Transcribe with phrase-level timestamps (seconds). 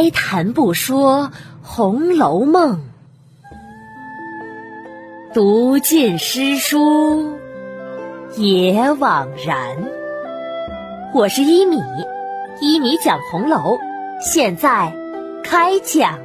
[0.00, 1.24] 开谈不说
[1.62, 2.80] 《红楼梦》，
[5.34, 7.38] 读尽诗书
[8.34, 9.76] 也枉然。
[11.12, 11.82] 我是一米，
[12.62, 13.78] 一米讲红楼，
[14.22, 14.96] 现在
[15.44, 16.18] 开讲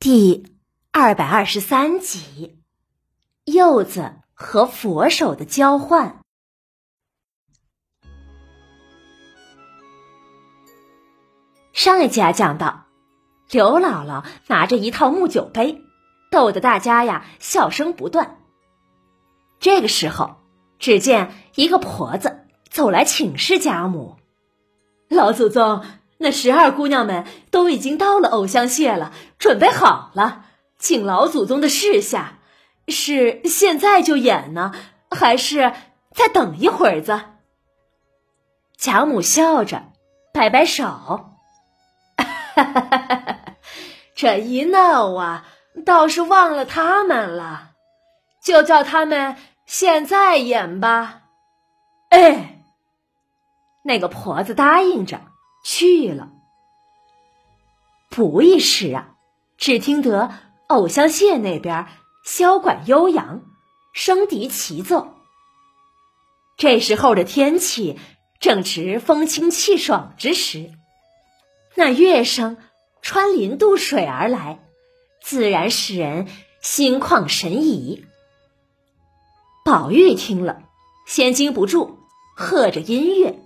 [0.00, 0.44] 第
[0.90, 2.58] 二百二十三集：
[3.44, 6.25] 柚子和佛手的交换。
[11.76, 12.86] 上一集啊，讲到
[13.50, 15.82] 刘姥姥拿着一套木酒杯，
[16.30, 18.38] 逗得大家呀笑声不断。
[19.60, 20.36] 这个时候，
[20.78, 24.16] 只见一个婆子走来请示贾母
[25.10, 25.84] ：“老祖宗，
[26.16, 30.46] 那十二姑娘们都已经到了藕香榭了，准备好了，
[30.78, 32.38] 请老祖宗的示下，
[32.88, 34.72] 是现在就演呢，
[35.10, 35.74] 还是
[36.14, 37.20] 再等一会儿子？”
[38.78, 39.92] 贾母笑着，
[40.32, 41.32] 摆摆手。
[42.56, 43.38] 哈哈哈哈哈！
[44.14, 45.46] 这一闹啊，
[45.84, 47.72] 倒是忘了他们了，
[48.42, 51.24] 就叫他们现在演吧。
[52.08, 52.62] 哎，
[53.84, 55.20] 那个婆子答应着
[55.64, 56.30] 去了。
[58.08, 59.16] 不一时啊，
[59.58, 60.30] 只听得
[60.68, 61.86] 藕香榭那边
[62.24, 63.42] 箫管悠扬，
[63.94, 65.14] 笙笛齐奏。
[66.56, 68.00] 这时候的天气
[68.40, 70.72] 正值风清气爽之时。
[71.78, 72.56] 那乐声
[73.02, 74.60] 穿林渡水而来，
[75.22, 76.26] 自然使人
[76.62, 78.06] 心旷神怡。
[79.62, 80.62] 宝玉听了，
[81.06, 81.98] 先禁不住，
[82.34, 83.38] 和着音乐，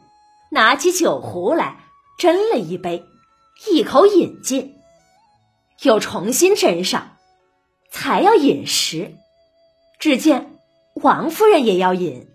[0.53, 1.85] 拿起酒壶来
[2.21, 3.05] 斟了一杯，
[3.67, 4.77] 一口饮尽，
[5.83, 7.17] 又重新斟上，
[7.91, 9.17] 才要饮时，
[9.99, 10.57] 只见
[10.95, 12.29] 王夫人也要饮。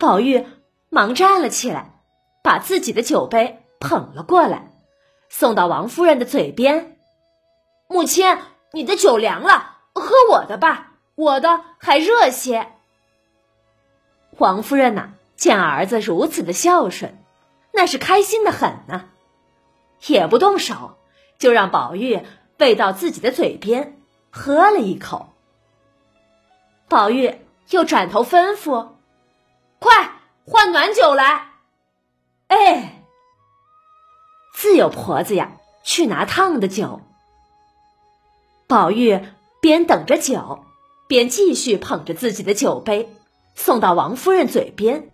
[0.00, 0.44] 宝玉
[0.88, 2.00] 忙站了起来，
[2.42, 4.71] 把自己的酒杯捧了过来。
[5.32, 6.98] 送到王夫人的嘴边，
[7.88, 8.36] 母亲，
[8.72, 12.74] 你的酒凉了，喝我的吧，我的还热些。
[14.36, 17.18] 王夫人呐，见儿子如此的孝顺，
[17.72, 19.08] 那是开心的很呢，
[20.06, 20.98] 也不动手，
[21.38, 22.20] 就让宝玉
[22.58, 23.98] 喂到自己的嘴边，
[24.30, 25.30] 喝了一口。
[26.90, 27.40] 宝玉
[27.70, 28.90] 又转头吩咐
[29.80, 30.12] ：“快
[30.44, 31.52] 换暖酒来。”
[32.48, 32.91] 哎。
[34.62, 37.00] 自有婆子呀，去拿烫的酒。
[38.68, 39.20] 宝玉
[39.60, 40.64] 边等着酒，
[41.08, 43.12] 边继续捧着自己的酒杯
[43.56, 45.10] 送到王夫人嘴边。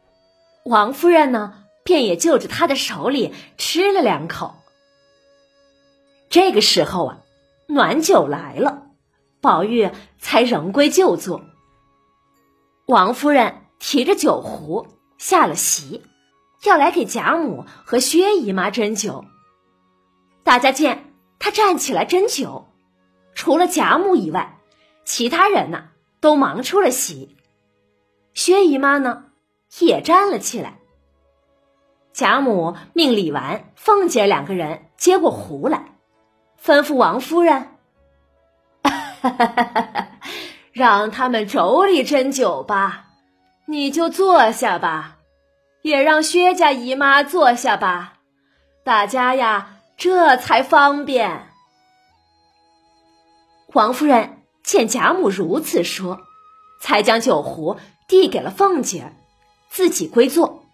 [0.67, 4.57] 王夫人呢，便也就着他的手里吃了两口。
[6.29, 7.19] 这个时候啊，
[7.69, 8.83] 暖酒来了，
[9.41, 11.41] 宝玉才仍归就坐。
[12.85, 16.05] 王夫人提着酒壶下了席。
[16.65, 19.25] 要来给贾母和薛姨妈斟酒。
[20.49, 22.69] 大家见他站起来斟酒，
[23.35, 24.57] 除了贾母以外，
[25.05, 25.91] 其他人呢
[26.23, 27.37] 都忙出了席。
[28.33, 29.25] 薛姨妈呢
[29.79, 30.79] 也站了起来。
[32.15, 35.99] 贾母命李纨、凤姐两个人接过壶来，
[36.59, 37.77] 吩咐王夫人
[40.73, 43.09] ：“让他们妯娌斟酒吧，
[43.67, 45.19] 你就坐下吧。”
[45.85, 48.15] 也让薛家姨妈坐下吧，
[48.83, 51.49] 大家呀，这才方便。
[53.75, 56.21] 王夫人见贾母如此说，
[56.81, 59.13] 才将酒壶递给了凤姐儿，
[59.69, 60.65] 自己归坐。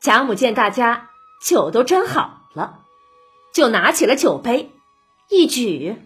[0.00, 1.10] 贾母见大家
[1.42, 2.80] 酒都斟好了，
[3.54, 4.72] 就拿起了酒杯，
[5.30, 5.96] 一举，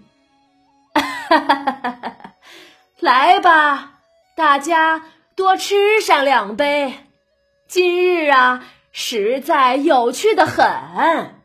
[3.01, 3.95] 来吧，
[4.37, 5.07] 大家。
[5.35, 7.07] 多吃上两杯，
[7.67, 11.43] 今日啊，实在有趣的很。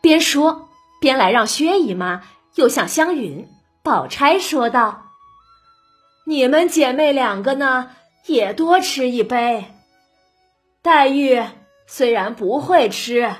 [0.00, 0.68] 边说
[1.00, 2.22] 边来让薛姨妈
[2.54, 3.48] 又向湘云、
[3.82, 5.12] 宝钗说道
[6.26, 7.90] ：“你们姐妹两个呢，
[8.26, 9.74] 也多吃一杯。
[10.82, 11.44] 黛玉
[11.86, 13.34] 虽然不会吃，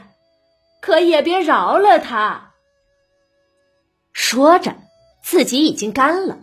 [0.81, 2.52] 可也别饶了她。”
[4.12, 4.76] 说着，
[5.22, 6.38] 自己已经干了。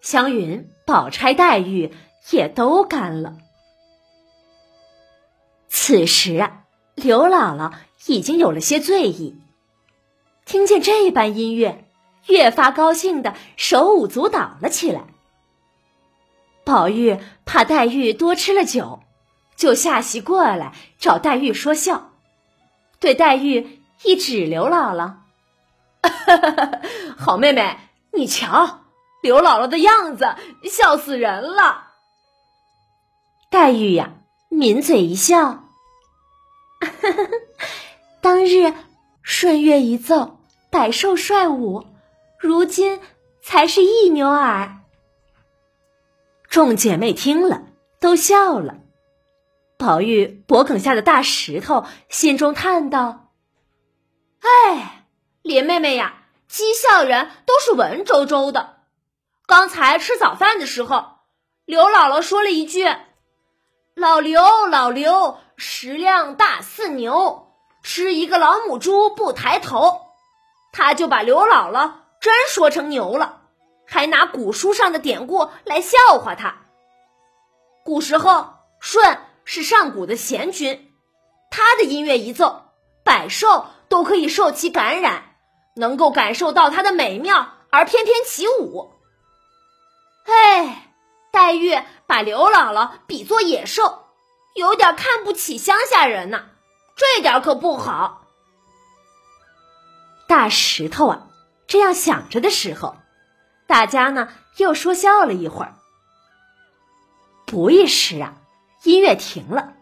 [0.00, 0.70] 湘云。
[0.86, 1.94] 宝钗、黛玉
[2.30, 3.36] 也都干了。
[5.88, 6.64] 此时啊，
[6.96, 7.72] 刘姥姥
[8.08, 9.40] 已经有了些醉意，
[10.44, 11.86] 听见这般音乐，
[12.26, 15.04] 越发高兴的手舞足蹈了起来。
[16.62, 19.00] 宝玉怕黛玉多吃了酒，
[19.56, 22.10] 就下席过来找黛玉说笑，
[23.00, 25.14] 对黛玉一指刘姥姥
[27.16, 27.78] ：“好妹妹，
[28.12, 28.80] 你瞧。”
[29.24, 31.92] 刘姥姥的样子笑死人了。
[33.48, 34.10] 黛玉呀，
[34.50, 35.64] 抿嘴一笑，
[38.20, 38.72] 当日
[39.22, 40.40] 顺月一奏，
[40.70, 41.86] 百兽率舞，
[42.38, 43.00] 如今
[43.42, 44.76] 才是一牛耳。
[46.48, 47.62] 众姐妹听了，
[48.00, 48.78] 都笑了。
[49.76, 53.32] 宝玉脖梗下的大石头，心中叹道
[54.40, 55.04] ：“哎，
[55.42, 58.78] 林妹妹呀，讥笑人都是文绉绉的。
[59.46, 61.04] 刚才吃早饭的时候，
[61.64, 62.88] 刘姥姥说了一句
[63.94, 67.52] ：‘老刘，老刘，食量大似牛，
[67.82, 70.06] 吃一个老母猪不抬头。’
[70.72, 73.42] 他就把刘姥姥真说成牛了，
[73.86, 76.54] 还拿古书上的典故来笑话他。
[77.84, 80.92] 古时候，舜。”是上古的贤君，
[81.50, 82.64] 他的音乐一奏，
[83.02, 85.36] 百兽都可以受其感染，
[85.74, 88.92] 能够感受到他的美妙而翩翩起舞。
[90.26, 90.92] 哎，
[91.32, 94.07] 黛玉把刘姥姥比作野兽，
[94.58, 96.46] 有点看不起乡下人呢，
[96.96, 98.26] 这点可不好。
[100.26, 101.26] 大石头啊，
[101.68, 102.96] 这样想着的时候，
[103.68, 105.74] 大家呢又说笑了一会儿。
[107.46, 108.34] 不一时啊。
[108.84, 109.72] 音乐停了，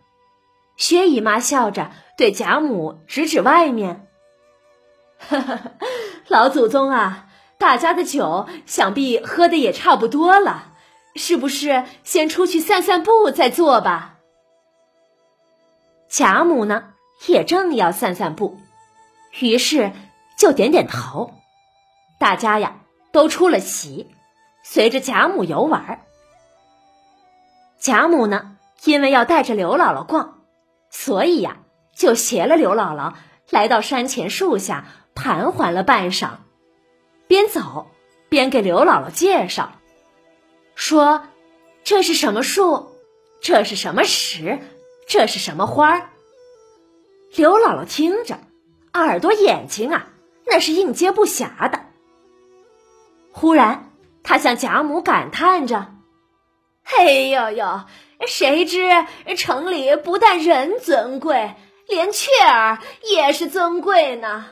[0.78, 4.08] 薛姨妈笑着对贾母指指外面
[6.28, 7.26] ：“老祖宗啊，
[7.58, 10.72] 大家的酒想必喝的也差不多了，
[11.14, 14.15] 是不是先出去散散步再坐吧？”
[16.16, 16.94] 贾母呢，
[17.26, 18.58] 也正要散散步，
[19.38, 19.92] 于是
[20.38, 21.34] 就点点头。
[22.18, 22.76] 大家呀，
[23.12, 24.08] 都出了席，
[24.64, 26.00] 随着贾母游玩。
[27.78, 28.56] 贾母呢？
[28.84, 30.38] 因为要带着刘姥姥逛，
[30.88, 31.58] 所以呀，
[31.94, 33.12] 就携了刘姥姥
[33.50, 36.30] 来到山前树下盘桓了半晌，
[37.28, 37.88] 边走
[38.30, 39.72] 边给刘姥姥介绍，
[40.74, 41.24] 说
[41.84, 42.96] ：“这是什么树？
[43.42, 44.58] 这是什么石？
[45.06, 46.10] 这是什么花儿？”
[47.34, 48.38] 刘姥姥听着，
[48.92, 50.08] 耳朵眼睛啊，
[50.46, 51.80] 那是应接不暇的。
[53.32, 53.92] 忽然，
[54.22, 55.94] 她向贾母感叹着
[56.82, 57.80] ：“嘿呦呦！”
[58.26, 58.90] 谁知
[59.36, 61.54] 城里不但人尊贵，
[61.86, 64.46] 连雀儿也是尊贵呢？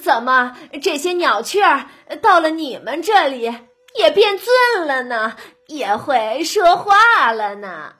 [0.00, 1.86] 怎么这些鸟雀儿
[2.22, 3.52] 到了你们这里
[3.98, 5.36] 也变尊了呢？
[5.66, 7.94] 也会说话了呢？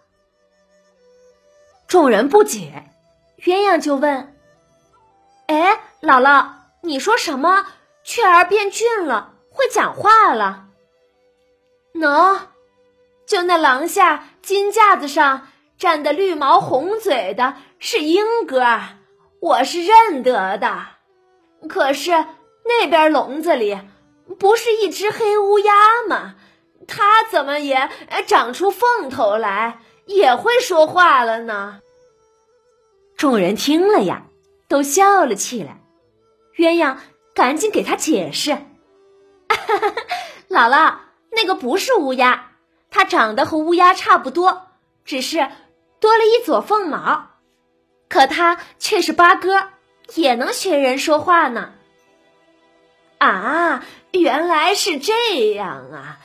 [1.97, 2.91] 众人不解，
[3.39, 4.37] 鸳鸯就问
[5.49, 6.47] ：“哎，姥姥，
[6.83, 7.65] 你说什么？
[8.05, 10.67] 雀儿变俊了，会讲话了？
[11.95, 12.39] 喏。”
[13.27, 15.49] 就那廊下金架子上
[15.79, 18.63] 站的绿毛红嘴的是莺哥，
[19.41, 20.89] 我是认得的。
[21.67, 22.11] 可是
[22.67, 23.81] 那边笼子里
[24.39, 25.73] 不是一只黑乌鸦
[26.07, 26.35] 吗？
[26.87, 27.89] 它怎么也
[28.27, 31.81] 长出凤头来，也会说话了呢？
[33.17, 34.25] 众人听了呀，
[34.69, 35.81] 都笑了起来。
[36.57, 36.97] 鸳鸯
[37.35, 38.53] 赶紧给他解释
[40.49, 40.97] ：“姥姥，
[41.31, 42.53] 那个不是乌鸦。”
[42.89, 44.69] 它长得和乌鸦差不多，
[45.05, 45.51] 只是
[46.01, 47.27] 多了一撮凤毛，
[48.09, 49.69] 可它却是八哥，
[50.15, 51.75] 也能学人说话呢。
[53.19, 56.19] 啊，原来是这样啊！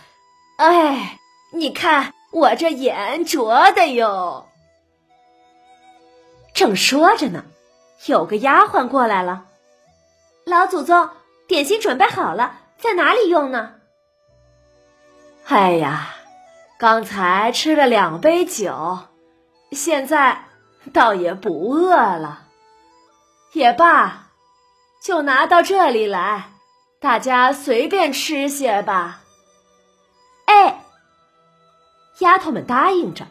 [0.58, 1.20] 哎，
[1.51, 4.48] 你看我这眼拙的哟。
[6.62, 7.44] 正说着呢，
[8.06, 9.46] 有个丫鬟过来了。
[10.46, 11.10] 老祖宗，
[11.48, 13.77] 点心准备好了，在哪里用呢？
[15.48, 16.10] 哎呀！
[16.77, 19.00] 刚才吃了两杯酒，
[19.72, 20.44] 现在
[20.94, 22.44] 倒也不饿了。
[23.53, 24.27] 也罢，
[25.03, 26.51] 就拿到这里来，
[27.00, 29.22] 大家随便吃些吧。
[30.46, 30.86] 哎，
[32.20, 33.25] 丫头们答应着，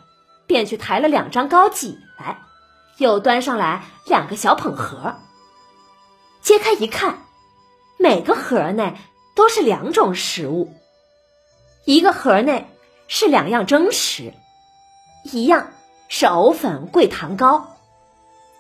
[0.49, 2.37] 便去抬了两张高几来，
[3.00, 5.16] 又端上来两个小捧盒。
[6.40, 7.25] 揭开一看，
[7.99, 8.97] 每个盒内
[9.35, 10.73] 都是两种食物，
[11.85, 12.69] 一个盒内。
[13.12, 14.33] 是两样蒸食，
[15.25, 15.73] 一样
[16.07, 17.76] 是藕粉桂糖糕，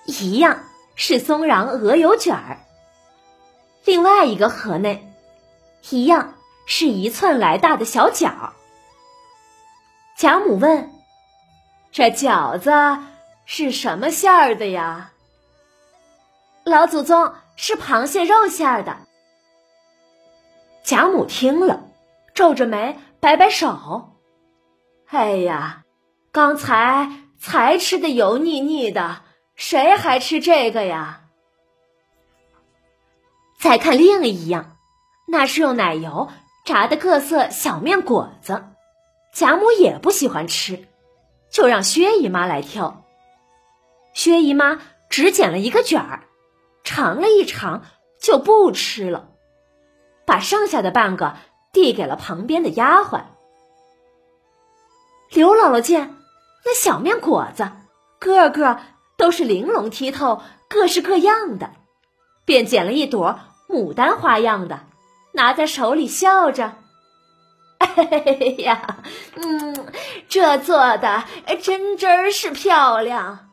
[0.06, 0.64] 一样
[0.96, 2.58] 是松瓤鹅油卷儿。
[3.84, 5.08] 另外一个盒内，
[5.90, 6.34] 一样
[6.66, 8.50] 是一寸来大的小饺。
[10.16, 10.90] 贾母问
[11.92, 12.72] ：“这饺子
[13.52, 15.10] 是什么馅儿的呀？”
[16.62, 18.98] 老祖宗是螃蟹肉馅儿的。
[20.84, 21.82] 贾母听了，
[22.32, 24.14] 皱着眉，摆摆手。
[25.08, 25.82] 哎呀，
[26.30, 29.22] 刚才才吃的油腻腻的，
[29.56, 31.22] 谁还吃这个呀？
[33.58, 34.76] 再看另一样，
[35.26, 36.28] 那是用奶油
[36.64, 38.64] 炸的各色小面果子，
[39.34, 40.86] 贾母也不喜欢吃，
[41.50, 43.02] 就让薛姨妈来挑。
[44.12, 46.24] 薛姨妈只捡了一个卷儿，
[46.84, 47.82] 尝了一尝
[48.20, 49.28] 就不吃了，
[50.26, 51.36] 把剩下的半个
[51.72, 53.22] 递给了旁边的丫鬟。
[55.30, 56.16] 刘姥姥见
[56.64, 57.70] 那小面果子
[58.18, 58.80] 个个
[59.16, 61.70] 都是玲珑剔透、各式各样的，
[62.44, 63.38] 便捡了一朵
[63.68, 64.80] 牡丹花样的，
[65.32, 66.74] 拿在手里笑着。
[67.78, 67.94] 哎
[68.58, 68.98] 呀，
[69.36, 69.86] 嗯，
[70.28, 71.24] 这做的
[71.62, 73.49] 真真是漂亮。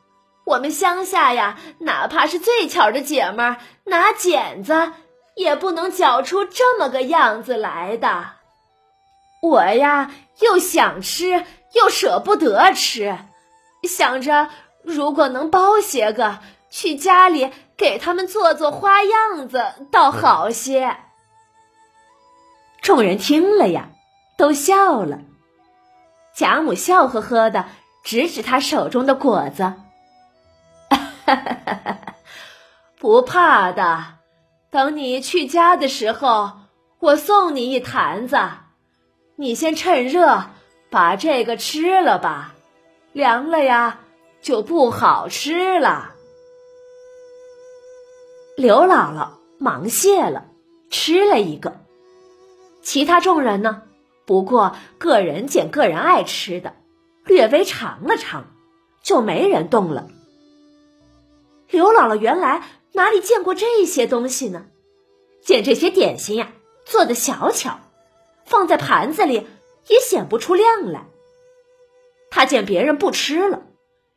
[0.48, 4.94] 我们乡下呀，哪怕是最巧的姐们儿，拿剪子
[5.36, 8.28] 也不能绞出这么个样子来的。
[9.42, 13.18] 我呀，又想吃，又舍不得吃，
[13.84, 14.50] 想着
[14.84, 16.40] 如果能包些个，
[16.70, 20.96] 去家里给他们做做花样子，倒好些。
[22.82, 23.90] 众人听了呀。
[24.38, 25.22] 都笑了，
[26.36, 27.66] 贾母笑呵呵的
[28.04, 29.74] 指指他手中的果子，
[33.00, 34.04] 不怕的，
[34.72, 36.52] 等你去家的时候，
[37.00, 38.38] 我送你一坛子，
[39.36, 40.46] 你先趁热
[40.90, 42.54] 把这个吃了吧，
[43.14, 44.00] 凉了呀
[44.42, 46.14] 就不好吃了。
[48.56, 49.30] 刘姥姥
[49.60, 50.46] 忙谢了，
[50.90, 51.80] 吃了一个，
[52.82, 53.84] 其他众人呢？
[54.26, 56.74] 不过，个人捡个人爱吃的，
[57.26, 58.46] 略微尝了尝，
[59.04, 60.08] 就没人动了。
[61.70, 64.66] 刘姥姥原来哪里见过这些东西呢？
[65.44, 66.52] 见这些点心呀，
[66.86, 67.80] 做的小巧，
[68.46, 69.48] 放在盘子里
[69.88, 71.06] 也显不出亮来。
[72.30, 73.62] 她见别人不吃了，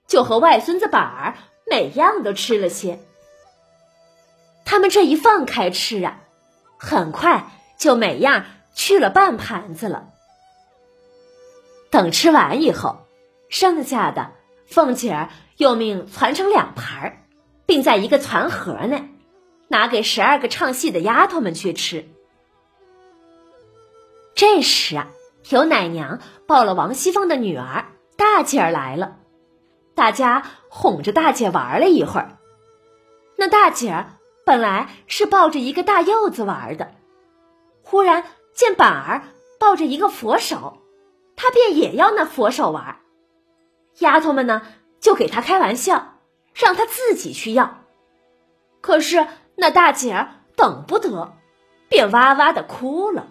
[0.07, 1.35] 就和外孙子板儿
[1.71, 3.01] 每样都吃了些。
[4.65, 6.21] 他们这一放开吃啊，
[6.79, 8.45] 很快就每样。
[8.73, 10.11] 去了半盘子了。
[11.91, 13.01] 等吃完以后，
[13.49, 14.31] 剩下的
[14.69, 17.20] 凤姐儿又命攒成两盘，
[17.71, 19.09] 并在一个攒盒内，
[19.69, 22.05] 拿给十二个唱戏的丫头们去吃。
[24.35, 25.07] 这时啊，
[25.51, 27.85] 有奶娘抱了王熙凤的女儿
[28.17, 29.19] 大姐儿来了，
[29.95, 32.39] 大家哄着大姐玩了一会儿。
[33.37, 36.93] 那大姐儿本来是抱着一个大柚子玩的，
[37.85, 38.25] 忽然。
[38.53, 39.23] 见板儿
[39.61, 40.83] 抱着一个佛手，
[41.37, 42.97] 她便也要那佛手玩。
[44.01, 44.63] 丫头们呢，
[44.99, 46.10] 就给她开玩笑，
[46.55, 47.79] 让他自己去要。
[48.81, 49.27] 可是
[49.57, 51.37] 那大姐儿等不得，
[51.89, 53.27] 便哇哇的哭了。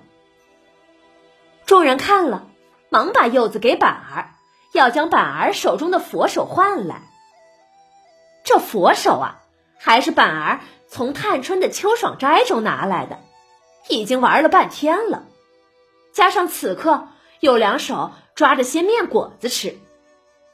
[1.65, 2.47] 众人看了，
[2.89, 4.35] 忙把柚子给板儿，
[4.73, 7.01] 要将板儿手中的佛手换来。
[8.43, 9.41] 这佛手啊，
[9.77, 13.19] 还是板儿从探春的秋爽斋中拿来的。
[13.87, 15.23] 已经玩了半天了，
[16.13, 17.07] 加上此刻
[17.39, 19.79] 有两手抓着些面果子吃，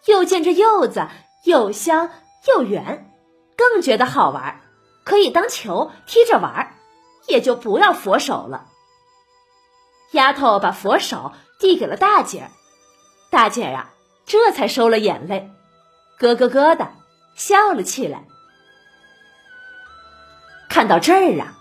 [0.06, 1.08] 又见这柚子
[1.44, 2.12] 又香
[2.48, 3.14] 又圆，
[3.56, 4.62] 更觉得好玩，
[5.04, 6.76] 可以当球踢着玩，
[7.28, 8.68] 也就不要佛手了。
[10.12, 12.52] 丫头把佛手递给了大姐儿，
[13.32, 13.94] 大姐儿啊，
[14.26, 15.52] 这才收了眼泪，
[16.20, 16.90] 咯咯咯的
[17.36, 18.26] 笑了起来。
[20.70, 21.52] 看到这儿啊。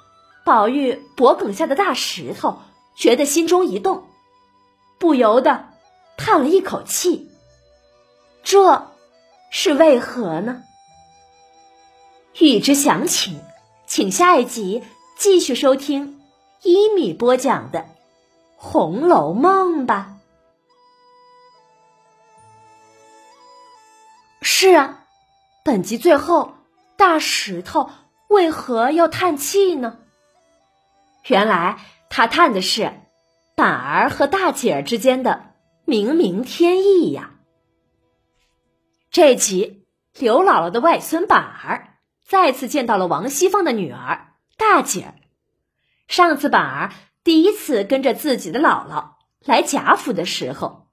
[0.45, 2.61] 宝玉脖梗下的大石头，
[2.95, 4.11] 觉得心中一动，
[4.99, 5.71] 不由得
[6.19, 7.31] 叹了一口气。
[8.43, 8.89] 这
[9.51, 10.61] 是为何呢？
[12.37, 13.41] 欲知详情，
[13.87, 14.83] 请下一集
[15.17, 16.21] 继续收听
[16.63, 17.79] 一米播讲的
[18.57, 20.17] 《红楼梦》吧。
[24.43, 25.07] 是啊，
[25.65, 26.55] 本集最后，
[26.97, 27.89] 大石头
[28.29, 29.99] 为何要叹气呢？
[31.27, 31.79] 原来
[32.11, 32.93] 他叹的是
[33.55, 35.55] 板儿和大姐儿之间的
[35.87, 37.31] 冥冥天意呀。
[39.13, 39.87] 这集
[40.19, 41.94] 刘姥姥的外孙板儿
[42.25, 45.15] 再次见到了王熙凤的女儿大姐儿。
[46.09, 50.89] 上次板儿第一次跟着自己的姥姥来贾府的时候，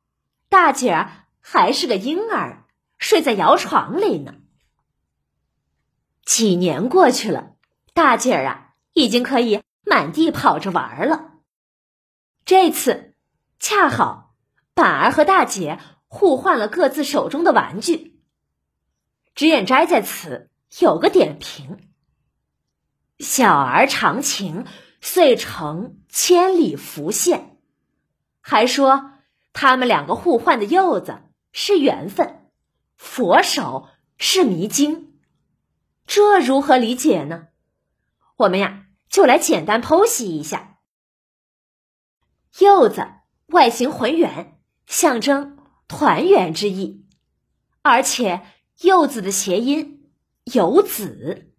[0.49, 2.65] 大姐儿还是个婴儿，
[2.97, 4.35] 睡在摇床里呢。
[6.23, 7.55] 几年过去了，
[7.93, 9.61] 大姐儿啊，已经可以。
[9.83, 11.31] 满地跑着玩了。
[12.45, 13.15] 这次
[13.59, 14.35] 恰好
[14.73, 18.21] 板儿和大姐互换了各自手中的玩具。
[19.33, 21.89] 脂砚斋在此有个点评
[23.19, 24.65] ：“小儿长情，
[25.01, 27.57] 遂成千里浮现。”
[28.41, 29.11] 还说
[29.53, 32.49] 他们两个互换的柚子是缘分，
[32.97, 35.19] 佛手是迷津。
[36.07, 37.47] 这如何理解呢？
[38.37, 38.85] 我们呀。
[39.11, 40.77] 就来简单剖析一下。
[42.59, 43.05] 柚子
[43.47, 45.57] 外形浑圆，象征
[45.89, 47.05] 团圆之意，
[47.81, 48.41] 而且
[48.79, 50.00] 柚子的谐音
[50.45, 51.53] 有子。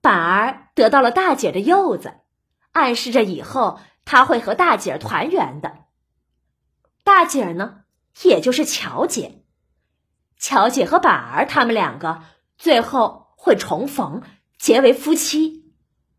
[0.00, 2.20] 板儿得到了大姐的柚子，
[2.72, 5.84] 暗示着以后他会和大姐团圆的。
[7.04, 7.84] 大姐呢，
[8.22, 9.44] 也就是乔姐，
[10.38, 12.22] 乔姐和板儿他们两个
[12.56, 14.22] 最后会重逢，
[14.58, 15.72] 结为夫妻，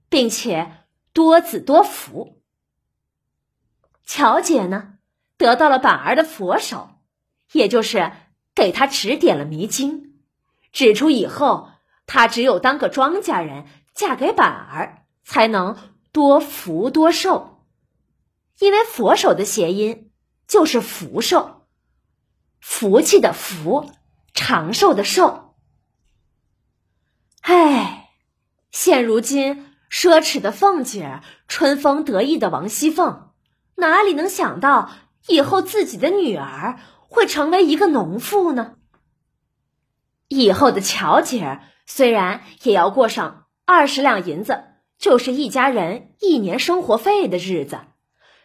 [0.09, 2.43] 并且多子多福。
[4.05, 4.95] 乔姐呢，
[5.37, 6.99] 得到了板儿的佛手，
[7.53, 8.11] 也就是
[8.53, 10.10] 给他指点了迷津，
[10.71, 11.69] 指出以后
[12.05, 15.77] 他只有当个庄稼人，嫁给板儿，才能
[16.11, 17.65] 多福多寿。
[18.59, 20.11] 因为佛手的谐音
[20.47, 21.63] 就是福寿，
[22.59, 23.89] 福气的福，
[24.33, 25.55] 长寿的寿。
[27.41, 28.09] 唉，
[28.71, 33.29] 现如今奢侈的凤姐，春风得意的王熙凤。
[33.75, 34.91] 哪里能想到
[35.27, 38.75] 以后自己的女儿会成为一个农妇呢？
[40.33, 44.63] 以后的乔姐儿虽然也要过上二十两银子
[44.97, 47.81] 就是一家人一年生活费的日子，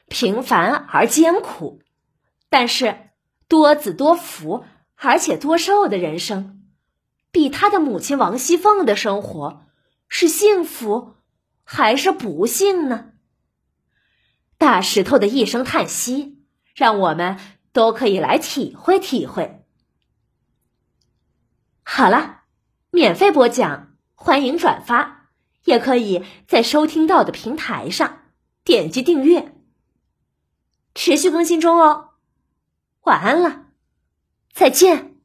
[0.09, 1.81] 平凡而艰苦，
[2.51, 3.11] 但是
[3.47, 4.65] 多子多福
[4.97, 6.63] 而且多寿的人生，
[7.31, 9.63] 比她的母亲王熙凤的生活
[10.09, 11.15] 是幸福
[11.63, 13.13] 还是不幸呢？
[14.59, 16.43] 大石头的一声叹息，
[16.75, 17.39] 让我们
[17.73, 19.56] 都可以来体会体会。
[21.89, 22.43] 好了，
[22.91, 25.29] 免费播讲，欢迎转发，
[25.65, 28.23] 也可以在收听到的平台上
[28.65, 29.55] 点击订阅，
[30.97, 32.11] 持续更新中哦。
[33.03, 33.67] 晚安了，
[34.53, 35.16] 再见。